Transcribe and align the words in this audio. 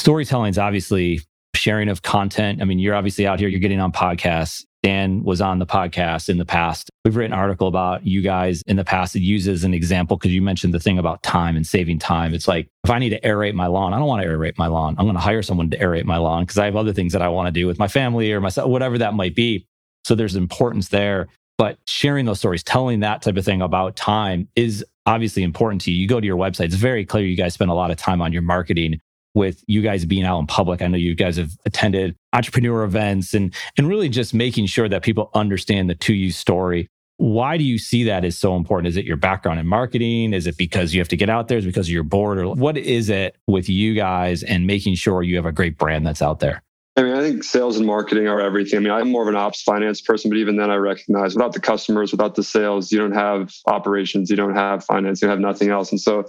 storytelling 0.00 0.50
is 0.50 0.58
obviously 0.58 1.20
sharing 1.54 1.88
of 1.88 2.02
content. 2.02 2.62
I 2.62 2.64
mean, 2.64 2.78
you're 2.78 2.94
obviously 2.94 3.26
out 3.26 3.38
here, 3.38 3.48
you're 3.48 3.60
getting 3.60 3.80
on 3.80 3.92
podcasts. 3.92 4.64
Dan 4.82 5.22
was 5.24 5.42
on 5.42 5.58
the 5.58 5.66
podcast 5.66 6.30
in 6.30 6.38
the 6.38 6.46
past. 6.46 6.88
We've 7.04 7.14
written 7.14 7.34
an 7.34 7.38
article 7.38 7.68
about 7.68 8.06
you 8.06 8.22
guys 8.22 8.62
in 8.66 8.76
the 8.76 8.84
past 8.84 9.12
that 9.12 9.20
uses 9.20 9.62
an 9.62 9.74
example 9.74 10.16
because 10.16 10.32
you 10.32 10.40
mentioned 10.40 10.72
the 10.72 10.80
thing 10.80 10.98
about 10.98 11.22
time 11.22 11.54
and 11.54 11.66
saving 11.66 11.98
time. 11.98 12.32
It's 12.32 12.48
like 12.48 12.66
if 12.82 12.90
I 12.90 12.98
need 12.98 13.10
to 13.10 13.20
aerate 13.20 13.52
my 13.52 13.66
lawn, 13.66 13.92
I 13.92 13.98
don't 13.98 14.08
want 14.08 14.22
to 14.22 14.28
aerate 14.28 14.56
my 14.56 14.68
lawn. 14.68 14.96
I'm 14.98 15.04
going 15.04 15.16
to 15.16 15.20
hire 15.20 15.42
someone 15.42 15.68
to 15.68 15.78
aerate 15.78 16.06
my 16.06 16.16
lawn 16.16 16.44
because 16.44 16.56
I 16.56 16.64
have 16.64 16.76
other 16.76 16.94
things 16.94 17.12
that 17.12 17.20
I 17.20 17.28
want 17.28 17.48
to 17.48 17.52
do 17.52 17.66
with 17.66 17.78
my 17.78 17.88
family 17.88 18.32
or 18.32 18.40
myself, 18.40 18.70
whatever 18.70 18.96
that 18.96 19.12
might 19.12 19.34
be. 19.34 19.66
So 20.04 20.14
there's 20.14 20.34
importance 20.34 20.88
there. 20.88 21.28
But 21.58 21.76
sharing 21.86 22.24
those 22.24 22.38
stories, 22.38 22.62
telling 22.62 23.00
that 23.00 23.20
type 23.20 23.36
of 23.36 23.44
thing 23.44 23.60
about 23.60 23.96
time 23.96 24.48
is 24.56 24.82
obviously 25.04 25.42
important 25.42 25.82
to 25.82 25.92
you. 25.92 26.00
You 26.00 26.08
go 26.08 26.20
to 26.20 26.26
your 26.26 26.38
website, 26.38 26.66
it's 26.66 26.74
very 26.74 27.04
clear 27.04 27.26
you 27.26 27.36
guys 27.36 27.52
spend 27.52 27.70
a 27.70 27.74
lot 27.74 27.90
of 27.90 27.98
time 27.98 28.22
on 28.22 28.32
your 28.32 28.40
marketing 28.40 28.98
with 29.34 29.62
you 29.66 29.82
guys 29.82 30.04
being 30.04 30.24
out 30.24 30.38
in 30.38 30.46
public. 30.46 30.82
I 30.82 30.86
know 30.88 30.96
you 30.96 31.14
guys 31.14 31.36
have 31.36 31.52
attended 31.64 32.16
entrepreneur 32.32 32.84
events 32.84 33.34
and 33.34 33.54
and 33.76 33.88
really 33.88 34.08
just 34.08 34.34
making 34.34 34.66
sure 34.66 34.88
that 34.88 35.02
people 35.02 35.30
understand 35.34 35.88
the 35.88 35.94
2U 35.94 36.32
story. 36.32 36.88
Why 37.16 37.58
do 37.58 37.64
you 37.64 37.78
see 37.78 38.04
that 38.04 38.24
as 38.24 38.38
so 38.38 38.56
important? 38.56 38.88
Is 38.88 38.96
it 38.96 39.04
your 39.04 39.18
background 39.18 39.60
in 39.60 39.66
marketing? 39.66 40.32
Is 40.32 40.46
it 40.46 40.56
because 40.56 40.94
you 40.94 41.00
have 41.00 41.08
to 41.08 41.16
get 41.16 41.28
out 41.28 41.48
there? 41.48 41.58
Is 41.58 41.66
because 41.66 41.90
you're 41.90 42.02
bored? 42.02 42.38
Or 42.38 42.54
what 42.54 42.78
is 42.78 43.10
it 43.10 43.36
with 43.46 43.68
you 43.68 43.94
guys 43.94 44.42
and 44.42 44.66
making 44.66 44.94
sure 44.94 45.22
you 45.22 45.36
have 45.36 45.44
a 45.44 45.52
great 45.52 45.76
brand 45.76 46.06
that's 46.06 46.22
out 46.22 46.40
there? 46.40 46.62
I 46.96 47.02
mean, 47.02 47.14
I 47.14 47.20
think 47.20 47.44
sales 47.44 47.76
and 47.76 47.86
marketing 47.86 48.26
are 48.26 48.40
everything. 48.40 48.78
I 48.78 48.80
mean, 48.80 48.92
I'm 48.92 49.10
more 49.10 49.22
of 49.22 49.28
an 49.28 49.36
ops 49.36 49.62
finance 49.62 50.00
person, 50.00 50.28
but 50.28 50.38
even 50.38 50.56
then, 50.56 50.70
I 50.70 50.76
recognize 50.76 51.34
without 51.34 51.52
the 51.52 51.60
customers, 51.60 52.10
without 52.10 52.34
the 52.34 52.42
sales, 52.42 52.90
you 52.90 52.98
don't 52.98 53.14
have 53.14 53.52
operations, 53.66 54.28
you 54.28 54.36
don't 54.36 54.56
have 54.56 54.84
finance, 54.84 55.22
you 55.22 55.28
have 55.28 55.38
nothing 55.38 55.70
else. 55.70 55.90
And 55.90 56.00
so 56.00 56.28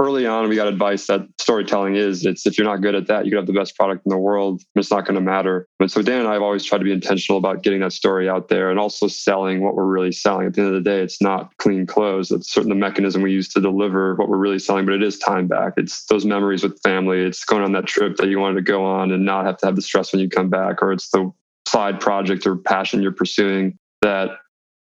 early 0.00 0.26
on 0.26 0.48
we 0.48 0.56
got 0.56 0.66
advice 0.66 1.06
that 1.06 1.26
storytelling 1.38 1.94
is 1.94 2.26
it's 2.26 2.46
if 2.46 2.58
you're 2.58 2.66
not 2.66 2.82
good 2.82 2.96
at 2.96 3.06
that 3.06 3.24
you 3.24 3.30
could 3.30 3.36
have 3.36 3.46
the 3.46 3.52
best 3.52 3.76
product 3.76 4.04
in 4.04 4.10
the 4.10 4.18
world 4.18 4.60
it's 4.74 4.90
not 4.90 5.04
going 5.06 5.14
to 5.14 5.20
matter 5.20 5.68
but 5.78 5.88
so 5.88 6.02
dan 6.02 6.20
and 6.20 6.28
i 6.28 6.32
have 6.32 6.42
always 6.42 6.64
tried 6.64 6.78
to 6.78 6.84
be 6.84 6.92
intentional 6.92 7.38
about 7.38 7.62
getting 7.62 7.80
that 7.80 7.92
story 7.92 8.28
out 8.28 8.48
there 8.48 8.70
and 8.70 8.80
also 8.80 9.06
selling 9.06 9.62
what 9.62 9.76
we're 9.76 9.86
really 9.86 10.10
selling 10.10 10.48
at 10.48 10.54
the 10.54 10.60
end 10.60 10.68
of 10.68 10.74
the 10.74 10.90
day 10.90 11.00
it's 11.00 11.22
not 11.22 11.56
clean 11.58 11.86
clothes 11.86 12.32
it's 12.32 12.52
certain 12.52 12.70
the 12.70 12.74
mechanism 12.74 13.22
we 13.22 13.32
use 13.32 13.48
to 13.48 13.60
deliver 13.60 14.16
what 14.16 14.28
we're 14.28 14.36
really 14.36 14.58
selling 14.58 14.84
but 14.84 14.94
it 14.94 15.02
is 15.02 15.16
time 15.18 15.46
back 15.46 15.74
it's 15.76 16.04
those 16.06 16.24
memories 16.24 16.64
with 16.64 16.80
family 16.82 17.20
it's 17.20 17.44
going 17.44 17.62
on 17.62 17.72
that 17.72 17.86
trip 17.86 18.16
that 18.16 18.28
you 18.28 18.40
wanted 18.40 18.56
to 18.56 18.62
go 18.62 18.84
on 18.84 19.12
and 19.12 19.24
not 19.24 19.46
have 19.46 19.56
to 19.56 19.66
have 19.66 19.76
the 19.76 19.82
stress 19.82 20.12
when 20.12 20.20
you 20.20 20.28
come 20.28 20.50
back 20.50 20.82
or 20.82 20.92
it's 20.92 21.10
the 21.10 21.32
side 21.68 22.00
project 22.00 22.46
or 22.46 22.56
passion 22.56 23.00
you're 23.00 23.12
pursuing 23.12 23.78
that 24.02 24.30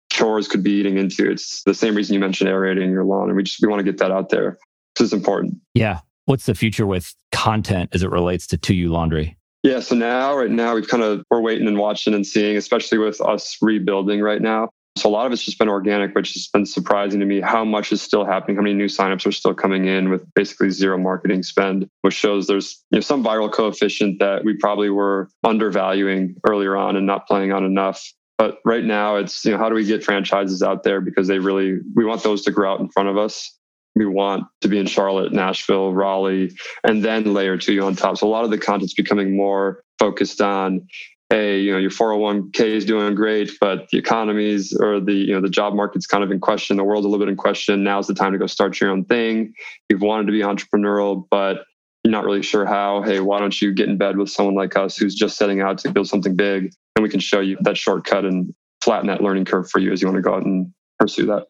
chores 0.09 0.48
could 0.48 0.62
be 0.62 0.72
eating 0.72 0.98
into. 0.98 1.31
It's 1.31 1.64
the 1.64 1.73
same 1.73 1.96
reason 1.96 2.14
you 2.14 2.20
mentioned 2.20 2.50
aerating 2.50 2.92
your 2.92 3.06
lawn. 3.06 3.30
And 3.30 3.38
we 3.38 3.44
just 3.44 3.62
we 3.62 3.68
want 3.70 3.80
to 3.80 3.84
get 3.84 3.98
that 4.00 4.12
out 4.12 4.30
there 4.30 4.58
is 5.00 5.14
important. 5.14 5.56
Yeah. 5.73 6.00
What's 6.25 6.45
the 6.45 6.56
future 6.56 6.86
with 6.86 7.14
content 7.31 7.89
as 7.94 8.03
it 8.03 8.09
relates 8.09 8.47
to 8.47 8.58
2U 8.58 8.89
Laundry? 8.89 9.38
Yeah. 9.64 9.80
So 9.80 9.95
now, 9.95 10.36
right 10.36 10.50
now, 10.50 10.75
we've 10.75 10.88
kind 10.88 11.03
of, 11.03 11.23
we're 11.30 11.42
waiting 11.42 11.67
and 11.67 11.78
watching 11.78 12.14
and 12.14 12.25
seeing, 12.25 12.58
especially 12.58 12.97
with 12.97 13.22
us 13.22 13.58
rebuilding 13.62 14.22
right 14.22 14.42
now. 14.42 14.69
So 14.97 15.09
a 15.09 15.12
lot 15.12 15.25
of 15.25 15.31
it's 15.31 15.44
just 15.44 15.58
been 15.58 15.69
organic, 15.69 16.14
which 16.16 16.34
has 16.34 16.47
been 16.47 16.66
surprising 16.66 17.22
to 17.22 17.25
me 17.25 17.39
how 17.39 17.64
much 17.64 17.94
is 17.94 18.02
still 18.02 18.25
happening, 18.25 18.58
how 18.58 18.64
many 18.64 18.75
new 18.75 18.88
signups 18.88 19.25
are 19.25 19.31
still 19.31 19.53
coming 19.53 19.86
in 19.86 20.09
with 20.09 20.25
basically 20.34 20.69
zero 20.69 20.97
marketing 20.97 21.44
spend, 21.44 21.88
which 22.02 22.14
shows 22.14 22.47
there's 22.47 22.84
you 22.92 22.97
know, 22.97 23.02
some 23.02 23.23
viral 23.23 23.52
coefficient 23.52 24.19
that 24.19 24.44
we 24.44 24.58
probably 24.58 24.89
were 24.89 25.30
undervaluing 25.45 26.36
earlier 26.45 26.75
on 26.75 26.97
and 26.97 27.06
not 27.06 27.25
playing 27.25 27.53
on 27.53 27.64
enough. 27.64 28.06
But 28.38 28.58
right 28.66 28.84
now 28.84 29.16
it's, 29.16 29.45
you 29.45 29.52
know, 29.52 29.58
how 29.58 29.69
do 29.69 29.75
we 29.75 29.86
get 29.86 30.03
franchises 30.03 30.62
out 30.62 30.84
there 30.84 31.00
because 31.00 31.28
they 31.28 31.39
really, 31.39 31.80
we 31.95 32.03
want 32.03 32.23
those 32.23 32.42
to 32.44 32.52
grow 32.52 32.73
out 32.73 32.81
in 32.81 32.89
front 32.89 33.08
of 33.08 33.17
us 33.17 33.58
we 33.95 34.06
want 34.06 34.45
to 34.61 34.67
be 34.67 34.80
in 34.80 34.86
Charlotte, 34.86 35.34
Nashville, 35.34 35.94
Raleigh, 35.94 36.52
and 36.84 37.03
then 37.03 37.34
layer 37.34 37.58
2U 37.58 37.86
on 37.86 37.95
top. 37.95 38.17
So 38.17 38.28
a 38.28 38.30
lot 38.30 38.45
of 38.45 38.52
the 38.52 38.58
content's 38.58 38.94
becoming 38.94 39.36
more 39.36 39.84
focused 40.00 40.42
on 40.42 40.88
hey, 41.31 41.61
you 41.61 41.72
know, 41.72 41.78
your 41.78 41.92
401k 41.92 42.59
is 42.59 42.84
doing 42.84 43.16
great, 43.16 43.52
but 43.62 43.88
the 43.89 43.97
economies 43.97 44.75
or 44.78 45.00
the, 45.00 45.14
you 45.14 45.34
know, 45.34 45.39
the 45.39 45.50
job 45.50 45.73
market's 45.73 46.06
kind 46.06 46.25
of 46.25 46.31
in 46.31 46.41
question, 46.41 46.75
the 46.75 46.84
world's 46.84 47.06
a 47.06 47.07
little 47.07 47.25
bit 47.25 47.31
in 47.31 47.38
question. 47.38 47.85
Now's 47.85 48.07
the 48.07 48.13
time 48.13 48.34
to 48.34 48.38
go 48.38 48.47
start 48.47 48.81
your 48.81 48.90
own 48.90 49.06
thing. 49.06 49.53
You've 49.88 50.01
wanted 50.01 50.25
to 50.25 50.34
be 50.34 50.40
entrepreneurial, 50.41 51.25
but 51.31 51.63
you're 52.03 52.12
not 52.12 52.25
really 52.25 52.41
sure 52.41 52.66
how. 52.66 53.01
Hey, 53.01 53.22
why 53.22 53.40
don't 53.40 53.62
you 53.62 53.74
get 53.74 53.88
in 53.88 53.97
bed 53.97 54.18
with 54.18 54.30
someone 54.30 54.56
like 54.56 54.75
us 54.75 54.97
who's 54.97 55.16
just 55.16 55.38
setting 55.38 55.62
out 55.62 55.78
to 55.80 55.91
build 55.91 56.09
something 56.09 56.35
big 56.35 56.74
and 56.97 57.03
we 57.03 57.09
can 57.09 57.22
show 57.22 57.40
you 57.40 57.57
that 57.62 57.78
shortcut 57.78 58.25
and 58.25 58.53
flatten 58.84 59.07
that 59.07 59.22
learning 59.22 59.46
curve 59.46 59.69
for 59.69 59.80
you 59.80 59.94
as 59.94 60.01
you 60.01 60.09
want 60.09 60.18
to 60.18 60.22
go 60.22 60.35
out 60.35 60.44
and 60.44 60.74
pursue 61.00 61.28
that. 61.28 61.46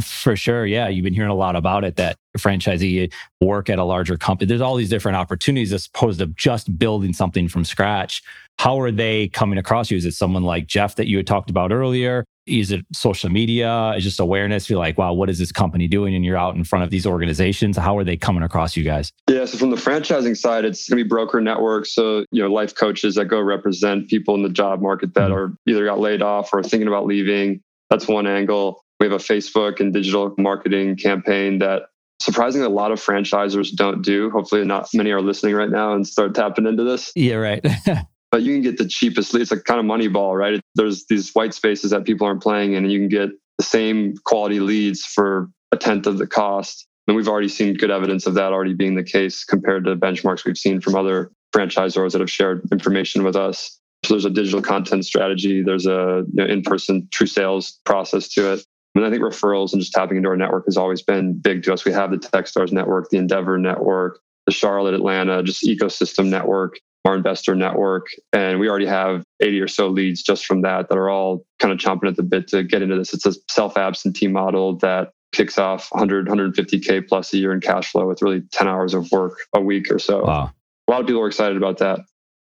For 0.00 0.36
sure. 0.36 0.66
Yeah. 0.66 0.88
You've 0.88 1.04
been 1.04 1.14
hearing 1.14 1.30
a 1.30 1.34
lot 1.34 1.56
about 1.56 1.84
it 1.84 1.96
that 1.96 2.16
franchisee 2.36 3.10
work 3.40 3.70
at 3.70 3.78
a 3.78 3.84
larger 3.84 4.18
company. 4.18 4.46
There's 4.46 4.60
all 4.60 4.76
these 4.76 4.90
different 4.90 5.16
opportunities 5.16 5.72
as 5.72 5.86
opposed 5.86 6.18
to 6.18 6.26
just 6.26 6.78
building 6.78 7.14
something 7.14 7.48
from 7.48 7.64
scratch. 7.64 8.22
How 8.58 8.78
are 8.80 8.90
they 8.90 9.28
coming 9.28 9.58
across 9.58 9.90
you? 9.90 9.96
Is 9.96 10.04
it 10.04 10.12
someone 10.12 10.42
like 10.42 10.66
Jeff 10.66 10.96
that 10.96 11.06
you 11.06 11.16
had 11.16 11.26
talked 11.26 11.50
about 11.50 11.72
earlier? 11.72 12.24
Is 12.46 12.70
it 12.70 12.84
social 12.92 13.30
media? 13.30 13.94
Is 13.96 14.04
just 14.04 14.20
awareness? 14.20 14.70
You're 14.70 14.78
like, 14.78 14.98
wow, 14.98 15.12
what 15.12 15.28
is 15.28 15.38
this 15.38 15.50
company 15.50 15.88
doing? 15.88 16.14
And 16.14 16.24
you're 16.24 16.36
out 16.36 16.54
in 16.54 16.62
front 16.62 16.84
of 16.84 16.90
these 16.90 17.06
organizations. 17.06 17.76
How 17.76 17.98
are 17.98 18.04
they 18.04 18.16
coming 18.16 18.42
across 18.42 18.76
you 18.76 18.84
guys? 18.84 19.10
Yeah. 19.28 19.46
So 19.46 19.58
from 19.58 19.70
the 19.70 19.76
franchising 19.76 20.36
side, 20.36 20.64
it's 20.64 20.88
going 20.88 20.98
to 20.98 21.04
be 21.04 21.08
broker 21.08 21.40
networks. 21.40 21.94
So, 21.94 22.24
you 22.30 22.42
know, 22.42 22.48
life 22.48 22.74
coaches 22.74 23.16
that 23.16 23.24
go 23.26 23.40
represent 23.40 24.08
people 24.08 24.34
in 24.34 24.42
the 24.42 24.48
job 24.48 24.80
market 24.80 25.14
that 25.14 25.30
mm-hmm. 25.30 25.34
are 25.34 25.56
either 25.66 25.84
got 25.86 25.98
laid 25.98 26.22
off 26.22 26.50
or 26.52 26.62
thinking 26.62 26.86
about 26.86 27.06
leaving. 27.06 27.62
That's 27.90 28.06
one 28.06 28.26
angle. 28.26 28.84
We 29.00 29.06
have 29.06 29.12
a 29.12 29.22
Facebook 29.22 29.80
and 29.80 29.92
digital 29.92 30.34
marketing 30.38 30.96
campaign 30.96 31.58
that 31.58 31.82
surprisingly 32.20 32.66
a 32.66 32.70
lot 32.70 32.92
of 32.92 33.00
franchisors 33.00 33.72
don't 33.74 34.02
do. 34.02 34.30
Hopefully, 34.30 34.64
not 34.64 34.88
many 34.94 35.10
are 35.10 35.20
listening 35.20 35.54
right 35.54 35.70
now 35.70 35.94
and 35.94 36.06
start 36.06 36.34
tapping 36.34 36.66
into 36.66 36.84
this. 36.84 37.12
Yeah, 37.14 37.36
right. 37.36 37.64
but 38.30 38.42
you 38.42 38.52
can 38.54 38.62
get 38.62 38.78
the 38.78 38.88
cheapest 38.88 39.34
leads. 39.34 39.50
It's 39.50 39.52
like 39.52 39.64
kind 39.64 39.80
of 39.80 39.86
Moneyball, 39.86 40.38
right? 40.38 40.60
There's 40.74 41.06
these 41.08 41.30
white 41.34 41.54
spaces 41.54 41.90
that 41.90 42.04
people 42.04 42.26
aren't 42.26 42.42
playing 42.42 42.72
in, 42.72 42.84
and 42.84 42.92
you 42.92 42.98
can 42.98 43.08
get 43.08 43.30
the 43.58 43.64
same 43.64 44.14
quality 44.24 44.60
leads 44.60 45.04
for 45.04 45.50
a 45.72 45.76
tenth 45.76 46.06
of 46.06 46.18
the 46.18 46.26
cost. 46.26 46.86
And 47.06 47.16
we've 47.16 47.28
already 47.28 47.48
seen 47.48 47.74
good 47.74 47.90
evidence 47.90 48.26
of 48.26 48.34
that 48.34 48.52
already 48.52 48.74
being 48.74 48.96
the 48.96 49.04
case 49.04 49.44
compared 49.44 49.84
to 49.84 49.94
benchmarks 49.94 50.44
we've 50.44 50.58
seen 50.58 50.80
from 50.80 50.96
other 50.96 51.30
franchisors 51.54 52.12
that 52.12 52.20
have 52.20 52.30
shared 52.30 52.66
information 52.72 53.22
with 53.22 53.36
us. 53.36 53.78
So 54.04 54.14
there's 54.14 54.24
a 54.24 54.30
digital 54.30 54.60
content 54.60 55.04
strategy. 55.04 55.62
There's 55.62 55.86
a 55.86 56.24
you 56.32 56.34
know, 56.34 56.44
in-person 56.44 57.08
true 57.12 57.26
sales 57.26 57.78
process 57.84 58.28
to 58.30 58.54
it. 58.54 58.66
And 58.96 59.04
I 59.06 59.10
think 59.10 59.22
referrals 59.22 59.72
and 59.72 59.80
just 59.80 59.92
tapping 59.92 60.16
into 60.16 60.28
our 60.28 60.36
network 60.36 60.64
has 60.66 60.76
always 60.76 61.02
been 61.02 61.34
big 61.34 61.62
to 61.64 61.72
us. 61.72 61.84
We 61.84 61.92
have 61.92 62.10
the 62.10 62.16
Techstars 62.16 62.72
network, 62.72 63.10
the 63.10 63.18
Endeavor 63.18 63.58
network, 63.58 64.20
the 64.46 64.52
Charlotte, 64.52 64.94
Atlanta, 64.94 65.42
just 65.42 65.64
ecosystem 65.64 66.28
network, 66.28 66.78
our 67.04 67.14
investor 67.14 67.54
network. 67.54 68.06
And 68.32 68.58
we 68.58 68.68
already 68.68 68.86
have 68.86 69.24
80 69.40 69.60
or 69.60 69.68
so 69.68 69.88
leads 69.88 70.22
just 70.22 70.46
from 70.46 70.62
that 70.62 70.88
that 70.88 70.96
are 70.96 71.10
all 71.10 71.44
kind 71.58 71.72
of 71.72 71.78
chomping 71.78 72.08
at 72.08 72.16
the 72.16 72.22
bit 72.22 72.48
to 72.48 72.62
get 72.62 72.82
into 72.82 72.96
this. 72.96 73.12
It's 73.12 73.26
a 73.26 73.34
self 73.50 73.76
absentee 73.76 74.28
model 74.28 74.76
that 74.78 75.10
kicks 75.32 75.58
off 75.58 75.88
100, 75.90 76.26
150K 76.28 77.06
plus 77.06 77.32
a 77.32 77.38
year 77.38 77.52
in 77.52 77.60
cash 77.60 77.90
flow 77.90 78.06
with 78.06 78.22
really 78.22 78.42
10 78.52 78.66
hours 78.66 78.94
of 78.94 79.10
work 79.12 79.38
a 79.54 79.60
week 79.60 79.90
or 79.90 79.98
so. 79.98 80.24
Wow. 80.24 80.50
A 80.88 80.90
lot 80.90 81.00
of 81.00 81.06
people 81.06 81.20
are 81.22 81.26
excited 81.26 81.56
about 81.56 81.78
that. 81.78 82.00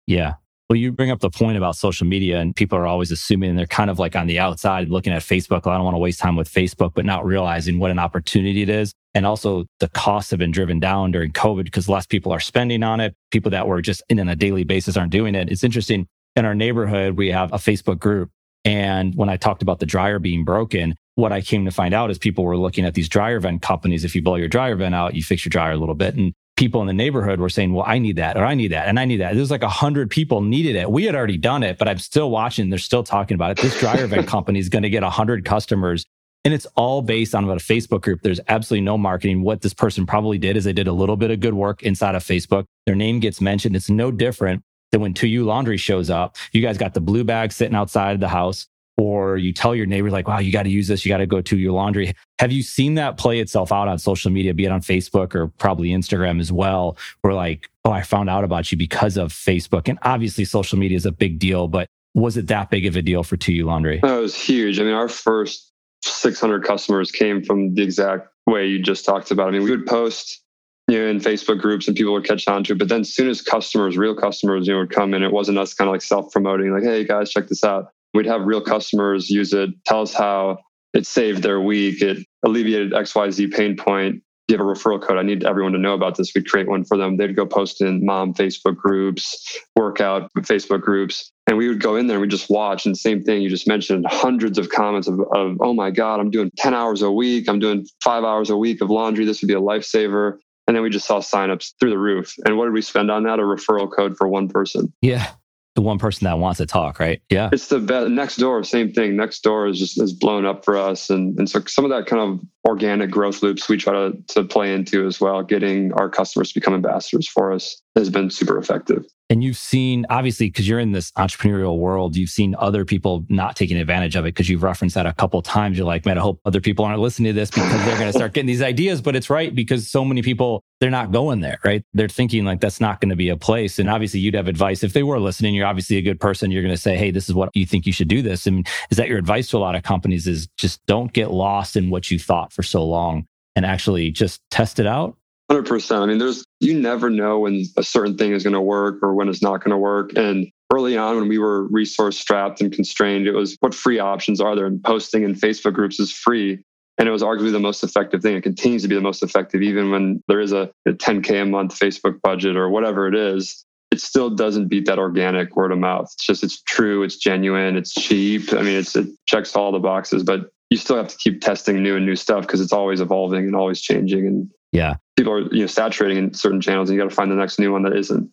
Yeah. 0.06 0.34
Well, 0.70 0.76
you 0.76 0.92
bring 0.92 1.10
up 1.10 1.18
the 1.18 1.30
point 1.30 1.56
about 1.56 1.74
social 1.74 2.06
media, 2.06 2.38
and 2.38 2.54
people 2.54 2.78
are 2.78 2.86
always 2.86 3.10
assuming 3.10 3.56
they're 3.56 3.66
kind 3.66 3.90
of 3.90 3.98
like 3.98 4.14
on 4.14 4.28
the 4.28 4.38
outside 4.38 4.88
looking 4.88 5.12
at 5.12 5.20
Facebook. 5.20 5.66
Well, 5.66 5.74
I 5.74 5.78
don't 5.78 5.84
want 5.84 5.96
to 5.96 5.98
waste 5.98 6.20
time 6.20 6.36
with 6.36 6.48
Facebook, 6.48 6.92
but 6.94 7.04
not 7.04 7.26
realizing 7.26 7.80
what 7.80 7.90
an 7.90 7.98
opportunity 7.98 8.62
it 8.62 8.68
is. 8.68 8.94
And 9.12 9.26
also, 9.26 9.64
the 9.80 9.88
costs 9.88 10.30
have 10.30 10.38
been 10.38 10.52
driven 10.52 10.78
down 10.78 11.10
during 11.10 11.32
COVID 11.32 11.64
because 11.64 11.88
less 11.88 12.06
people 12.06 12.30
are 12.30 12.38
spending 12.38 12.84
on 12.84 13.00
it. 13.00 13.16
People 13.32 13.50
that 13.50 13.66
were 13.66 13.82
just 13.82 14.04
in 14.08 14.20
on 14.20 14.28
a 14.28 14.36
daily 14.36 14.62
basis 14.62 14.96
aren't 14.96 15.10
doing 15.10 15.34
it. 15.34 15.50
It's 15.50 15.64
interesting. 15.64 16.06
In 16.36 16.44
our 16.44 16.54
neighborhood, 16.54 17.16
we 17.16 17.32
have 17.32 17.52
a 17.52 17.56
Facebook 17.56 17.98
group. 17.98 18.30
And 18.64 19.12
when 19.16 19.28
I 19.28 19.36
talked 19.36 19.62
about 19.62 19.80
the 19.80 19.86
dryer 19.86 20.20
being 20.20 20.44
broken, 20.44 20.94
what 21.16 21.32
I 21.32 21.40
came 21.40 21.64
to 21.64 21.72
find 21.72 21.94
out 21.94 22.12
is 22.12 22.18
people 22.18 22.44
were 22.44 22.56
looking 22.56 22.84
at 22.84 22.94
these 22.94 23.08
dryer 23.08 23.40
vent 23.40 23.62
companies. 23.62 24.04
If 24.04 24.14
you 24.14 24.22
blow 24.22 24.36
your 24.36 24.46
dryer 24.46 24.76
vent 24.76 24.94
out, 24.94 25.14
you 25.14 25.24
fix 25.24 25.44
your 25.44 25.50
dryer 25.50 25.72
a 25.72 25.76
little 25.78 25.96
bit. 25.96 26.14
And 26.14 26.32
people 26.60 26.82
in 26.82 26.86
the 26.86 26.92
neighborhood 26.92 27.40
were 27.40 27.48
saying, 27.48 27.72
well, 27.72 27.86
I 27.88 27.98
need 27.98 28.16
that, 28.16 28.36
or 28.36 28.44
I 28.44 28.54
need 28.54 28.68
that, 28.72 28.86
and 28.86 29.00
I 29.00 29.06
need 29.06 29.16
that. 29.16 29.34
There's 29.34 29.50
like 29.50 29.62
a 29.62 29.68
hundred 29.68 30.10
people 30.10 30.42
needed 30.42 30.76
it. 30.76 30.90
We 30.90 31.04
had 31.04 31.14
already 31.14 31.38
done 31.38 31.62
it, 31.62 31.78
but 31.78 31.88
I'm 31.88 31.96
still 31.96 32.30
watching. 32.30 32.68
They're 32.68 32.78
still 32.78 33.02
talking 33.02 33.34
about 33.34 33.52
it. 33.52 33.62
This 33.62 33.80
dryer 33.80 34.06
vent 34.06 34.28
company 34.34 34.58
is 34.58 34.68
going 34.68 34.82
to 34.82 34.90
get 34.90 35.02
a 35.02 35.08
hundred 35.08 35.46
customers. 35.46 36.04
And 36.44 36.52
it's 36.52 36.66
all 36.76 37.00
based 37.00 37.34
on 37.34 37.44
about 37.44 37.56
a 37.56 37.64
Facebook 37.64 38.02
group. 38.02 38.20
There's 38.20 38.40
absolutely 38.48 38.84
no 38.84 38.98
marketing. 38.98 39.42
What 39.42 39.62
this 39.62 39.72
person 39.72 40.04
probably 40.04 40.36
did 40.36 40.58
is 40.58 40.64
they 40.64 40.74
did 40.74 40.86
a 40.86 40.92
little 40.92 41.16
bit 41.16 41.30
of 41.30 41.40
good 41.40 41.54
work 41.54 41.82
inside 41.82 42.14
of 42.14 42.22
Facebook. 42.22 42.64
Their 42.84 42.94
name 42.94 43.20
gets 43.20 43.40
mentioned. 43.40 43.74
It's 43.74 43.88
no 43.88 44.10
different 44.10 44.62
than 44.92 45.00
when 45.00 45.14
2U 45.14 45.44
Laundry 45.46 45.78
shows 45.78 46.10
up. 46.10 46.36
You 46.52 46.60
guys 46.60 46.76
got 46.76 46.92
the 46.92 47.00
blue 47.00 47.24
bag 47.24 47.52
sitting 47.52 47.74
outside 47.74 48.12
of 48.12 48.20
the 48.20 48.28
house 48.28 48.66
or 48.96 49.36
you 49.36 49.52
tell 49.52 49.74
your 49.74 49.86
neighbor 49.86 50.10
like 50.10 50.28
wow 50.28 50.38
you 50.38 50.52
got 50.52 50.64
to 50.64 50.70
use 50.70 50.88
this 50.88 51.04
you 51.04 51.08
got 51.08 51.18
to 51.18 51.26
go 51.26 51.40
to 51.40 51.56
your 51.56 51.72
laundry 51.72 52.12
have 52.38 52.52
you 52.52 52.62
seen 52.62 52.94
that 52.94 53.16
play 53.16 53.40
itself 53.40 53.72
out 53.72 53.88
on 53.88 53.98
social 53.98 54.30
media 54.30 54.52
be 54.52 54.64
it 54.64 54.72
on 54.72 54.80
facebook 54.80 55.34
or 55.34 55.48
probably 55.58 55.90
instagram 55.90 56.40
as 56.40 56.52
well 56.52 56.96
where 57.22 57.34
like 57.34 57.70
oh 57.84 57.92
i 57.92 58.02
found 58.02 58.28
out 58.28 58.44
about 58.44 58.70
you 58.70 58.78
because 58.78 59.16
of 59.16 59.32
facebook 59.32 59.88
and 59.88 59.98
obviously 60.02 60.44
social 60.44 60.78
media 60.78 60.96
is 60.96 61.06
a 61.06 61.12
big 61.12 61.38
deal 61.38 61.68
but 61.68 61.88
was 62.14 62.36
it 62.36 62.48
that 62.48 62.70
big 62.70 62.86
of 62.86 62.96
a 62.96 63.02
deal 63.02 63.22
for 63.22 63.36
2U 63.36 63.64
Laundry? 63.64 64.00
That 64.02 64.16
was 64.16 64.34
huge. 64.34 64.80
I 64.80 64.84
mean, 64.84 64.94
our 64.94 65.08
first 65.08 65.72
600 66.02 66.64
customers 66.64 67.10
came 67.10 67.42
from 67.42 67.74
the 67.74 67.82
exact 67.82 68.28
way 68.46 68.66
you 68.66 68.80
just 68.80 69.04
talked 69.04 69.30
about. 69.30 69.48
I 69.48 69.50
mean, 69.52 69.62
we 69.62 69.70
would 69.70 69.86
post 69.86 70.42
you 70.88 70.98
know, 70.98 71.06
in 71.06 71.20
Facebook 71.20 71.60
groups 71.60 71.86
and 71.86 71.96
people 71.96 72.12
would 72.12 72.24
catch 72.24 72.48
on 72.48 72.64
to 72.64 72.72
it. 72.72 72.78
But 72.78 72.88
then 72.88 73.02
as 73.02 73.14
soon 73.14 73.28
as 73.28 73.42
customers, 73.42 73.96
real 73.96 74.16
customers, 74.16 74.66
you 74.66 74.72
know, 74.72 74.80
would 74.80 74.90
come 74.90 75.14
in, 75.14 75.22
it 75.22 75.30
wasn't 75.30 75.58
us 75.58 75.72
kind 75.72 75.88
of 75.88 75.92
like 75.92 76.02
self-promoting, 76.02 76.72
like, 76.72 76.82
hey 76.82 77.04
guys, 77.04 77.30
check 77.30 77.48
this 77.48 77.62
out. 77.62 77.92
We'd 78.14 78.26
have 78.26 78.42
real 78.42 78.60
customers 78.60 79.30
use 79.30 79.52
it, 79.52 79.70
tell 79.86 80.02
us 80.02 80.12
how 80.12 80.58
it 80.92 81.06
saved 81.06 81.42
their 81.42 81.60
week, 81.60 82.02
it 82.02 82.26
alleviated 82.44 82.92
XYZ 82.92 83.52
pain 83.52 83.76
point. 83.76 84.22
Do 84.48 84.54
you 84.54 84.58
have 84.58 84.66
a 84.66 84.68
referral 84.68 85.00
code? 85.00 85.16
I 85.16 85.22
need 85.22 85.44
everyone 85.44 85.70
to 85.72 85.78
know 85.78 85.94
about 85.94 86.16
this. 86.16 86.32
We'd 86.34 86.48
create 86.48 86.68
one 86.68 86.84
for 86.84 86.96
them. 86.96 87.16
They'd 87.16 87.36
go 87.36 87.46
post 87.46 87.80
in 87.80 88.04
mom 88.04 88.34
Facebook 88.34 88.74
groups, 88.74 89.60
workout 89.76 90.28
Facebook 90.38 90.80
groups. 90.80 91.30
And 91.46 91.56
we 91.56 91.68
would 91.68 91.80
go 91.80 91.94
in 91.94 92.08
there 92.08 92.16
and 92.16 92.22
we 92.22 92.26
just 92.26 92.50
watch. 92.50 92.84
And 92.84 92.98
same 92.98 93.22
thing, 93.22 93.42
you 93.42 93.48
just 93.48 93.68
mentioned 93.68 94.06
hundreds 94.08 94.58
of 94.58 94.70
comments 94.70 95.06
of, 95.06 95.20
of, 95.32 95.56
oh 95.60 95.72
my 95.72 95.92
God, 95.92 96.18
I'm 96.18 96.30
doing 96.30 96.50
10 96.56 96.74
hours 96.74 97.00
a 97.00 97.12
week. 97.12 97.48
I'm 97.48 97.60
doing 97.60 97.86
five 98.02 98.24
hours 98.24 98.50
a 98.50 98.56
week 98.56 98.80
of 98.80 98.90
laundry. 98.90 99.24
This 99.24 99.40
would 99.40 99.46
be 99.46 99.54
a 99.54 99.60
lifesaver. 99.60 100.38
And 100.66 100.76
then 100.76 100.82
we 100.82 100.90
just 100.90 101.06
saw 101.06 101.20
signups 101.20 101.74
through 101.78 101.90
the 101.90 101.98
roof. 101.98 102.34
And 102.44 102.56
what 102.56 102.64
did 102.64 102.74
we 102.74 102.82
spend 102.82 103.08
on 103.10 103.22
that? 103.24 103.38
A 103.38 103.42
referral 103.42 103.88
code 103.90 104.16
for 104.16 104.26
one 104.26 104.48
person. 104.48 104.92
Yeah. 105.00 105.30
The 105.74 105.82
one 105.82 105.98
person 105.98 106.24
that 106.24 106.38
wants 106.38 106.58
to 106.58 106.66
talk, 106.66 106.98
right? 106.98 107.22
Yeah. 107.30 107.50
It's 107.52 107.68
the 107.68 107.78
best. 107.78 108.08
Nextdoor, 108.08 108.66
same 108.66 108.92
thing. 108.92 109.14
Nextdoor 109.14 109.70
is 109.70 109.78
just 109.78 110.00
is 110.00 110.12
blown 110.12 110.44
up 110.44 110.64
for 110.64 110.76
us. 110.76 111.10
And, 111.10 111.38
and 111.38 111.48
so 111.48 111.60
some 111.66 111.84
of 111.84 111.90
that 111.90 112.06
kind 112.06 112.22
of 112.22 112.40
organic 112.66 113.10
growth 113.10 113.42
loops 113.42 113.68
we 113.68 113.76
try 113.76 113.92
to, 113.92 114.12
to 114.28 114.44
play 114.44 114.74
into 114.74 115.06
as 115.06 115.20
well, 115.20 115.42
getting 115.42 115.92
our 115.94 116.08
customers 116.08 116.48
to 116.48 116.60
become 116.60 116.74
ambassadors 116.74 117.28
for 117.28 117.52
us 117.52 117.80
has 117.96 118.10
been 118.10 118.30
super 118.30 118.58
effective. 118.58 119.04
And 119.30 119.44
you've 119.44 119.56
seen, 119.56 120.06
obviously, 120.10 120.48
because 120.48 120.68
you're 120.68 120.80
in 120.80 120.90
this 120.90 121.12
entrepreneurial 121.12 121.78
world, 121.78 122.16
you've 122.16 122.30
seen 122.30 122.56
other 122.58 122.84
people 122.84 123.24
not 123.28 123.54
taking 123.54 123.76
advantage 123.76 124.16
of 124.16 124.24
it 124.24 124.34
because 124.34 124.48
you've 124.48 124.64
referenced 124.64 124.96
that 124.96 125.06
a 125.06 125.12
couple 125.12 125.40
times. 125.40 125.78
You're 125.78 125.86
like, 125.86 126.04
man, 126.04 126.18
I 126.18 126.20
hope 126.20 126.40
other 126.44 126.60
people 126.60 126.84
aren't 126.84 126.98
listening 126.98 127.32
to 127.32 127.38
this 127.38 127.48
because 127.48 127.70
they're 127.84 127.96
going 127.96 128.12
to 128.12 128.18
start 128.18 128.32
getting 128.34 128.48
these 128.48 128.60
ideas. 128.60 129.00
But 129.00 129.14
it's 129.14 129.30
right 129.30 129.54
because 129.54 129.88
so 129.88 130.04
many 130.04 130.22
people, 130.22 130.64
they're 130.80 130.90
not 130.90 131.12
going 131.12 131.40
there, 131.40 131.58
right? 131.64 131.84
They're 131.92 132.08
thinking 132.08 132.44
like 132.44 132.60
that's 132.60 132.80
not 132.80 133.00
going 133.00 133.10
to 133.10 133.16
be 133.16 133.28
a 133.28 133.36
place. 133.36 133.78
And 133.78 133.88
obviously, 133.88 134.20
you'd 134.20 134.34
have 134.34 134.48
advice. 134.48 134.82
If 134.82 134.92
they 134.92 135.02
were 135.02 135.20
listening, 135.20 135.54
you're 135.54 135.66
obviously 135.66 135.96
a 135.96 136.02
good 136.02 136.20
person. 136.20 136.50
You're 136.50 136.62
going 136.62 136.74
to 136.74 136.80
say, 136.80 136.96
hey, 136.96 137.10
this 137.10 137.28
is 137.28 137.34
what 137.34 137.50
you 137.54 137.66
think 137.66 137.86
you 137.86 137.92
should 137.92 138.08
do 138.08 138.22
this. 138.22 138.46
And 138.46 138.66
is 138.90 138.96
that 138.96 139.08
your 139.08 139.18
advice 139.18 139.48
to 139.50 139.56
a 139.56 139.58
lot 139.58 139.74
of 139.74 139.82
companies 139.82 140.26
is 140.26 140.48
just 140.56 140.84
don't 140.86 141.12
get 141.12 141.30
lost 141.30 141.76
in 141.76 141.90
what 141.90 142.10
you 142.10 142.18
thought 142.18 142.52
for 142.52 142.62
so 142.62 142.84
long 142.84 143.26
and 143.54 143.66
actually 143.66 144.10
just 144.10 144.40
test 144.50 144.78
it 144.78 144.86
out 144.86 145.16
100%. 145.50 146.00
I 146.00 146.06
mean, 146.06 146.18
there's, 146.18 146.44
you 146.60 146.78
never 146.78 147.10
know 147.10 147.40
when 147.40 147.64
a 147.76 147.82
certain 147.82 148.16
thing 148.16 148.32
is 148.32 148.44
going 148.44 148.54
to 148.54 148.60
work 148.60 149.02
or 149.02 149.14
when 149.14 149.28
it's 149.28 149.42
not 149.42 149.64
going 149.64 149.72
to 149.72 149.78
work. 149.78 150.12
And 150.16 150.46
early 150.72 150.96
on, 150.96 151.16
when 151.16 151.28
we 151.28 151.38
were 151.38 151.66
resource 151.68 152.16
strapped 152.16 152.60
and 152.60 152.72
constrained, 152.72 153.26
it 153.26 153.32
was 153.32 153.56
what 153.58 153.74
free 153.74 153.98
options 153.98 154.40
are 154.40 154.54
there? 154.54 154.66
And 154.66 154.82
posting 154.82 155.24
in 155.24 155.34
Facebook 155.34 155.74
groups 155.74 155.98
is 155.98 156.12
free. 156.12 156.62
And 157.00 157.08
it 157.08 157.12
was 157.12 157.22
arguably 157.22 157.50
the 157.50 157.58
most 157.58 157.82
effective 157.82 158.20
thing. 158.20 158.36
It 158.36 158.42
continues 158.42 158.82
to 158.82 158.88
be 158.88 158.94
the 158.94 159.00
most 159.00 159.22
effective, 159.22 159.62
even 159.62 159.90
when 159.90 160.22
there 160.28 160.38
is 160.38 160.52
a, 160.52 160.70
a 160.86 160.92
10K 160.92 161.42
a 161.42 161.46
month 161.46 161.78
Facebook 161.78 162.20
budget 162.20 162.56
or 162.56 162.68
whatever 162.68 163.08
it 163.08 163.14
is. 163.14 163.64
It 163.90 164.02
still 164.02 164.28
doesn't 164.28 164.68
beat 164.68 164.84
that 164.84 164.98
organic 164.98 165.56
word 165.56 165.72
of 165.72 165.78
mouth. 165.78 166.10
It's 166.12 166.26
just, 166.26 166.44
it's 166.44 166.60
true, 166.62 167.02
it's 167.02 167.16
genuine, 167.16 167.78
it's 167.78 167.94
cheap. 167.94 168.52
I 168.52 168.60
mean, 168.60 168.76
it's, 168.76 168.94
it 168.94 169.08
checks 169.26 169.56
all 169.56 169.72
the 169.72 169.78
boxes, 169.78 170.22
but 170.24 170.50
you 170.68 170.76
still 170.76 170.96
have 170.96 171.08
to 171.08 171.16
keep 171.16 171.40
testing 171.40 171.82
new 171.82 171.96
and 171.96 172.04
new 172.04 172.16
stuff 172.16 172.42
because 172.42 172.60
it's 172.60 172.72
always 172.72 173.00
evolving 173.00 173.46
and 173.46 173.56
always 173.56 173.80
changing. 173.80 174.26
And 174.26 174.50
yeah, 174.70 174.96
people 175.16 175.32
are 175.32 175.52
you 175.54 175.62
know 175.62 175.66
saturating 175.66 176.18
in 176.18 176.34
certain 176.34 176.60
channels, 176.60 176.90
and 176.90 176.96
you 176.96 177.02
got 177.02 177.08
to 177.08 177.14
find 177.14 177.30
the 177.30 177.36
next 177.36 177.58
new 177.58 177.72
one 177.72 177.82
that 177.82 177.96
isn't. 177.96 178.30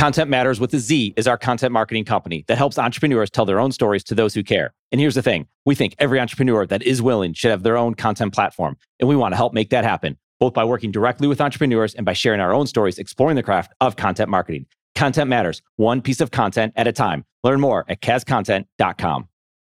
Content 0.00 0.30
Matterz 0.30 0.58
with 0.58 0.72
a 0.72 0.78
Z 0.78 1.12
is 1.18 1.26
our 1.26 1.36
content 1.36 1.72
marketing 1.72 2.06
company 2.06 2.42
that 2.48 2.56
helps 2.56 2.78
entrepreneurs 2.78 3.28
tell 3.28 3.44
their 3.44 3.60
own 3.60 3.70
stories 3.70 4.02
to 4.04 4.14
those 4.14 4.32
who 4.32 4.42
care. 4.42 4.72
And 4.90 4.98
here's 4.98 5.14
the 5.14 5.20
thing 5.20 5.46
we 5.66 5.74
think 5.74 5.94
every 5.98 6.18
entrepreneur 6.18 6.64
that 6.64 6.82
is 6.82 7.02
willing 7.02 7.34
should 7.34 7.50
have 7.50 7.64
their 7.64 7.76
own 7.76 7.92
content 7.92 8.32
platform. 8.32 8.78
And 8.98 9.10
we 9.10 9.14
want 9.14 9.32
to 9.32 9.36
help 9.36 9.52
make 9.52 9.68
that 9.68 9.84
happen, 9.84 10.16
both 10.38 10.54
by 10.54 10.64
working 10.64 10.90
directly 10.90 11.28
with 11.28 11.38
entrepreneurs 11.38 11.94
and 11.94 12.06
by 12.06 12.14
sharing 12.14 12.40
our 12.40 12.54
own 12.54 12.66
stories 12.66 12.96
exploring 12.96 13.36
the 13.36 13.42
craft 13.42 13.74
of 13.82 13.96
content 13.96 14.30
marketing. 14.30 14.64
Content 14.94 15.28
Matterz, 15.28 15.60
one 15.76 16.00
piece 16.00 16.22
of 16.22 16.30
content 16.30 16.72
at 16.76 16.86
a 16.86 16.92
time. 16.92 17.26
Learn 17.44 17.60
more 17.60 17.84
at 17.86 18.00
kazcontent.com. 18.00 19.28